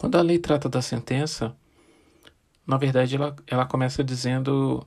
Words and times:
Quando 0.00 0.16
a 0.16 0.22
lei 0.22 0.38
trata 0.38 0.66
da 0.66 0.80
sentença, 0.80 1.54
na 2.66 2.78
verdade 2.78 3.16
ela, 3.16 3.36
ela 3.46 3.66
começa 3.66 4.02
dizendo 4.02 4.82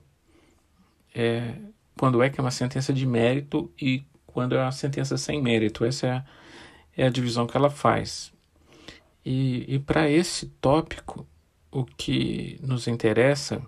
é, 1.14 1.54
quando 1.96 2.20
é 2.20 2.28
que 2.28 2.40
é 2.40 2.42
uma 2.42 2.50
sentença 2.50 2.92
de 2.92 3.06
mérito 3.06 3.72
e 3.80 4.04
quando 4.26 4.56
é 4.56 4.60
uma 4.60 4.72
sentença 4.72 5.16
sem 5.16 5.40
mérito. 5.40 5.84
Essa 5.84 6.06
é 6.08 6.10
a, 6.10 6.24
é 6.96 7.06
a 7.06 7.10
divisão 7.10 7.46
que 7.46 7.56
ela 7.56 7.70
faz. 7.70 8.32
E, 9.24 9.64
e 9.72 9.78
para 9.78 10.10
esse 10.10 10.46
tópico, 10.60 11.24
o 11.70 11.84
que 11.84 12.58
nos 12.60 12.88
interessa, 12.88 13.62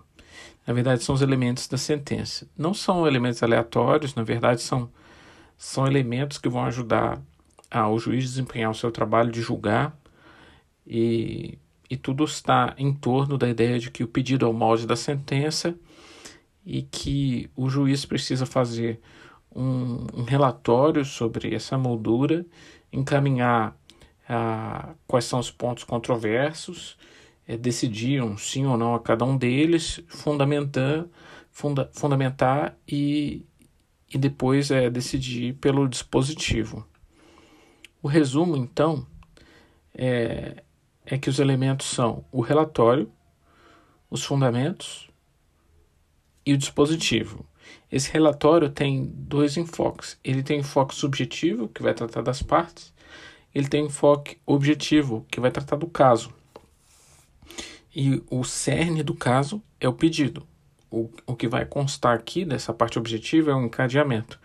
na 0.67 0.73
verdade, 0.73 1.01
são 1.01 1.15
os 1.15 1.21
elementos 1.21 1.65
da 1.69 1.77
sentença. 1.77 2.45
Não 2.57 2.73
são 2.73 3.07
elementos 3.07 3.41
aleatórios, 3.41 4.13
na 4.15 4.23
verdade, 4.23 4.61
são, 4.61 4.91
são 5.57 5.87
elementos 5.87 6.39
que 6.39 6.49
vão 6.49 6.65
ajudar 6.65 7.21
ao 7.71 7.97
juiz 7.97 8.25
desempenhar 8.25 8.69
o 8.69 8.75
seu 8.75 8.91
trabalho 8.91 9.31
de 9.31 9.41
julgar 9.41 9.97
e, 10.87 11.57
e 11.89 11.97
tudo 11.97 12.23
está 12.23 12.73
em 12.77 12.93
torno 12.93 13.37
da 13.37 13.49
ideia 13.49 13.77
de 13.77 13.91
que 13.91 14.03
o 14.03 14.07
pedido 14.07 14.45
é 14.45 14.49
o 14.49 14.53
molde 14.53 14.87
da 14.87 14.95
sentença 14.95 15.77
e 16.65 16.81
que 16.81 17.49
o 17.55 17.69
juiz 17.69 18.05
precisa 18.05 18.45
fazer 18.45 18.99
um, 19.55 20.07
um 20.13 20.23
relatório 20.23 21.03
sobre 21.03 21.53
essa 21.53 21.77
moldura, 21.77 22.45
encaminhar 22.91 23.77
ah, 24.27 24.93
quais 25.07 25.25
são 25.25 25.39
os 25.39 25.49
pontos 25.51 25.83
controversos, 25.83 26.97
é, 27.47 27.55
decidir 27.55 28.21
um 28.21 28.37
sim 28.37 28.65
ou 28.65 28.77
não 28.77 28.93
a 28.93 28.99
cada 28.99 29.23
um 29.25 29.37
deles, 29.37 30.01
fundamentar, 30.07 31.05
funda, 31.51 31.89
fundamentar 31.93 32.77
e, 32.87 33.45
e 34.13 34.17
depois 34.17 34.69
é, 34.69 34.89
decidir 34.89 35.55
pelo 35.55 35.87
dispositivo. 35.87 36.85
O 38.01 38.07
resumo, 38.07 38.55
então, 38.57 39.07
é, 39.93 40.63
é 41.09 41.17
que 41.17 41.29
os 41.29 41.39
elementos 41.39 41.87
são 41.87 42.25
o 42.31 42.41
relatório, 42.41 43.09
os 44.09 44.23
fundamentos 44.23 45.09
e 46.45 46.53
o 46.53 46.57
dispositivo. 46.57 47.45
Esse 47.89 48.11
relatório 48.11 48.69
tem 48.69 49.05
dois 49.05 49.55
enfoques. 49.55 50.19
Ele 50.21 50.43
tem 50.43 50.59
enfoque 50.59 50.93
subjetivo, 50.93 51.69
que 51.69 51.81
vai 51.81 51.93
tratar 51.93 52.21
das 52.21 52.41
partes, 52.43 52.93
ele 53.55 53.69
tem 53.69 53.85
enfoque 53.85 54.37
objetivo, 54.45 55.25
que 55.31 55.39
vai 55.39 55.49
tratar 55.49 55.77
do 55.77 55.87
caso. 55.87 56.33
E 57.95 58.21
o 58.29 58.43
cerne 58.43 59.01
do 59.01 59.15
caso 59.15 59.63
é 59.79 59.87
o 59.87 59.93
pedido. 59.93 60.45
O, 60.91 61.09
o 61.25 61.35
que 61.35 61.47
vai 61.47 61.65
constar 61.65 62.15
aqui 62.15 62.43
dessa 62.43 62.73
parte 62.73 62.99
objetiva 62.99 63.51
é 63.51 63.55
um 63.55 63.65
encadeamento. 63.65 64.39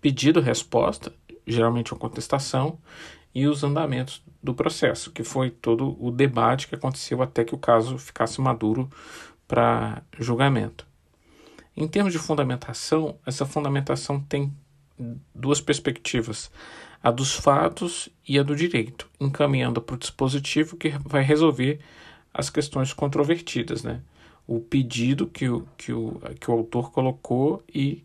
Pedido, 0.00 0.40
resposta, 0.40 1.12
geralmente 1.46 1.92
uma 1.92 1.98
contestação, 1.98 2.78
e 3.34 3.46
os 3.46 3.64
andamentos 3.64 4.22
do 4.42 4.54
processo, 4.54 5.10
que 5.10 5.24
foi 5.24 5.50
todo 5.50 5.96
o 5.98 6.10
debate 6.10 6.68
que 6.68 6.74
aconteceu 6.74 7.20
até 7.22 7.44
que 7.44 7.54
o 7.54 7.58
caso 7.58 7.98
ficasse 7.98 8.40
maduro 8.40 8.88
para 9.48 10.02
julgamento. 10.18 10.86
Em 11.76 11.88
termos 11.88 12.12
de 12.12 12.18
fundamentação, 12.18 13.18
essa 13.26 13.44
fundamentação 13.44 14.20
tem 14.20 14.52
duas 15.34 15.60
perspectivas: 15.60 16.50
a 17.02 17.10
dos 17.10 17.34
fatos 17.34 18.08
e 18.26 18.38
a 18.38 18.42
do 18.42 18.54
direito, 18.54 19.08
encaminhando 19.20 19.82
para 19.82 19.96
o 19.96 19.98
dispositivo 19.98 20.76
que 20.76 20.90
vai 21.04 21.22
resolver 21.22 21.80
as 22.32 22.50
questões 22.50 22.92
controvertidas, 22.92 23.82
né? 23.82 24.00
O 24.46 24.60
pedido 24.60 25.26
que 25.26 25.48
o, 25.48 25.66
que 25.76 25.92
o, 25.92 26.20
que 26.38 26.50
o 26.50 26.54
autor 26.54 26.92
colocou 26.92 27.64
e 27.72 28.04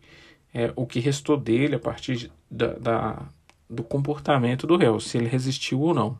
é, 0.54 0.72
o 0.74 0.86
que 0.86 0.98
restou 0.98 1.36
dele 1.36 1.76
a 1.76 1.78
partir 1.78 2.30
da, 2.50 2.74
da, 2.74 3.28
do 3.70 3.84
comportamento 3.84 4.66
do 4.66 4.76
réu, 4.76 4.98
se 4.98 5.16
ele 5.16 5.28
resistiu 5.28 5.80
ou 5.80 5.94
não. 5.94 6.18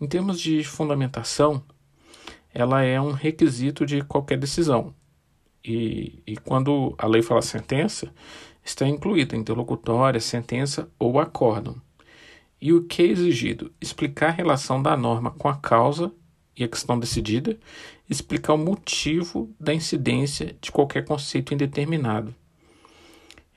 Em 0.00 0.06
termos 0.08 0.40
de 0.40 0.64
fundamentação, 0.64 1.62
ela 2.52 2.82
é 2.82 3.00
um 3.00 3.12
requisito 3.12 3.86
de 3.86 4.02
qualquer 4.02 4.36
decisão. 4.36 4.92
E, 5.64 6.22
e 6.26 6.36
quando 6.36 6.94
a 6.98 7.06
lei 7.06 7.22
fala 7.22 7.40
sentença, 7.40 8.12
está 8.64 8.86
incluída 8.86 9.36
interlocutória, 9.36 10.20
sentença 10.20 10.88
ou 10.98 11.20
acórdão. 11.20 11.80
E 12.60 12.72
o 12.72 12.84
que 12.84 13.02
é 13.02 13.06
exigido? 13.06 13.72
Explicar 13.80 14.28
a 14.28 14.32
relação 14.32 14.82
da 14.82 14.96
norma 14.96 15.30
com 15.30 15.48
a 15.48 15.56
causa 15.56 16.12
e 16.56 16.64
a 16.64 16.68
questão 16.68 16.98
decidida, 16.98 17.58
explicar 18.08 18.54
o 18.54 18.58
motivo 18.58 19.54
da 19.58 19.74
incidência 19.74 20.56
de 20.60 20.72
qualquer 20.72 21.04
conceito 21.04 21.52
indeterminado. 21.52 22.34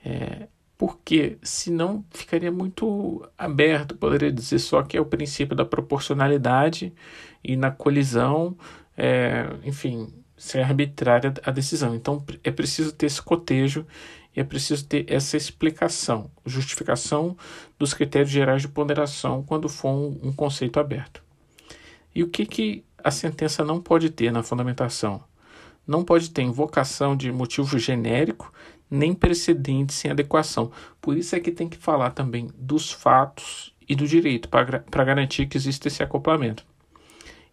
É, 0.04 0.48
porque 0.78 1.36
senão 1.42 2.04
ficaria 2.10 2.52
muito 2.52 3.28
aberto, 3.36 3.96
poderia 3.96 4.30
dizer 4.30 4.60
só 4.60 4.80
que 4.80 4.96
é 4.96 5.00
o 5.00 5.04
princípio 5.04 5.56
da 5.56 5.64
proporcionalidade 5.64 6.94
e 7.42 7.56
na 7.56 7.72
colisão, 7.72 8.56
é, 8.96 9.44
enfim, 9.64 10.14
ser 10.36 10.60
arbitrária 10.60 11.34
a 11.42 11.50
decisão. 11.50 11.96
Então 11.96 12.24
é 12.44 12.52
preciso 12.52 12.92
ter 12.92 13.06
esse 13.06 13.20
cotejo 13.20 13.84
e 14.36 14.40
é 14.40 14.44
preciso 14.44 14.86
ter 14.86 15.04
essa 15.12 15.36
explicação, 15.36 16.30
justificação 16.46 17.36
dos 17.76 17.92
critérios 17.92 18.30
gerais 18.30 18.62
de 18.62 18.68
ponderação 18.68 19.42
quando 19.42 19.68
for 19.68 19.90
um, 19.90 20.28
um 20.28 20.32
conceito 20.32 20.78
aberto. 20.78 21.20
E 22.14 22.22
o 22.22 22.28
que, 22.28 22.46
que 22.46 22.84
a 23.02 23.10
sentença 23.10 23.64
não 23.64 23.80
pode 23.80 24.10
ter 24.10 24.30
na 24.30 24.44
fundamentação? 24.44 25.24
Não 25.84 26.04
pode 26.04 26.30
ter 26.30 26.42
invocação 26.42 27.16
de 27.16 27.32
motivo 27.32 27.78
genérico 27.78 28.52
nem 28.90 29.12
precedente 29.12 29.92
sem 29.92 30.10
adequação. 30.10 30.70
Por 31.00 31.16
isso 31.16 31.36
é 31.36 31.40
que 31.40 31.50
tem 31.50 31.68
que 31.68 31.76
falar 31.76 32.10
também 32.10 32.48
dos 32.56 32.90
fatos 32.90 33.74
e 33.88 33.94
do 33.94 34.06
direito 34.06 34.48
para 34.48 35.04
garantir 35.04 35.46
que 35.46 35.56
existe 35.56 35.88
esse 35.88 36.02
acoplamento. 36.02 36.64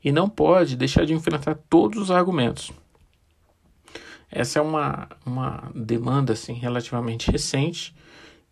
E 0.04 0.12
não 0.12 0.30
pode 0.30 0.76
deixar 0.76 1.06
de 1.06 1.14
enfrentar 1.14 1.56
todos 1.70 2.00
os 2.00 2.12
argumentos. 2.12 2.72
Essa 4.32 4.60
é 4.60 4.62
uma, 4.62 5.08
uma 5.26 5.72
demanda 5.74 6.34
assim, 6.34 6.54
relativamente 6.54 7.32
recente 7.32 7.96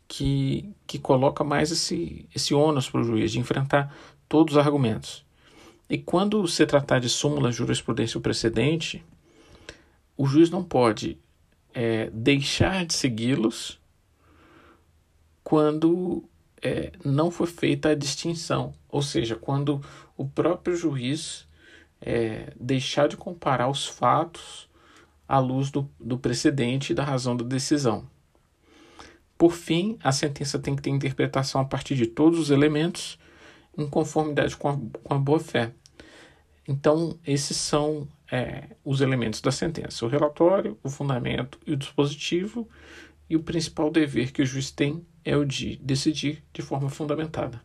que, 0.08 0.74
que 0.88 0.98
coloca 0.98 1.44
mais 1.44 1.72
esse, 1.72 2.28
esse 2.34 2.54
ônus 2.54 2.90
para 2.90 3.02
o 3.02 3.04
juiz 3.04 3.32
de 3.32 3.40
enfrentar 3.40 3.94
todos 4.30 4.56
os 4.56 4.66
argumentos. 4.66 5.26
E 5.90 5.98
quando 5.98 6.48
se 6.48 6.66
tratar 6.66 7.00
de 7.00 7.10
súmula, 7.10 7.52
jurisprudência 7.52 8.18
ou 8.18 8.22
precedente, 8.22 9.04
o 10.16 10.26
juiz 10.26 10.50
não 10.50 10.64
pode 10.64 11.18
é, 11.74 12.10
deixar 12.12 12.86
de 12.86 12.94
segui-los 12.94 13.80
quando 15.44 16.24
é, 16.62 16.92
não 17.04 17.30
foi 17.30 17.48
feita 17.48 17.90
a 17.90 17.96
distinção, 17.96 18.74
ou 18.88 19.02
seja, 19.02 19.36
quando 19.36 19.82
o 20.16 20.26
próprio 20.26 20.76
juiz 20.76 21.48
é, 22.02 22.54
deixar 22.60 23.08
de 23.08 23.18
comparar 23.18 23.68
os 23.70 23.86
fatos 23.86 24.70
à 25.28 25.40
luz 25.40 25.70
do, 25.70 25.90
do 26.00 26.18
precedente 26.18 26.92
e 26.92 26.96
da 26.96 27.04
razão 27.04 27.36
da 27.36 27.44
decisão. 27.44 28.08
Por 29.38 29.52
fim, 29.52 29.98
a 30.02 30.12
sentença 30.12 30.60
tem 30.60 30.76
que 30.76 30.82
ter 30.82 30.90
interpretação 30.90 31.60
a 31.60 31.66
partir 31.66 31.96
de 31.96 32.08
todos 32.08 32.40
os 32.40 32.50
elementos 32.50 33.20
em 33.78 33.88
conformidade 33.90 34.56
com 34.56 34.70
a, 34.70 34.78
com 35.04 35.14
a 35.14 35.18
boa-fé. 35.18 35.74
Então, 36.68 37.20
esses 37.26 37.58
são 37.58 38.08
é, 38.32 38.76
os 38.84 39.02
elementos 39.02 39.42
da 39.42 39.52
sentença: 39.52 40.06
o 40.06 40.10
relatório, 40.10 40.78
o 40.84 40.90
fundamento 40.90 41.60
e 41.66 41.74
o 41.74 41.78
dispositivo, 41.78 42.68
e 43.30 43.36
o 43.36 43.44
principal 43.44 43.92
dever 43.92 44.32
que 44.32 44.42
o 44.42 44.46
juiz 44.46 44.72
tem 44.72 45.06
é 45.26 45.36
o 45.36 45.46
de 45.46 45.78
decidir 45.78 46.44
de 46.54 46.62
forma 46.62 46.90
fundamentada. 46.90 47.62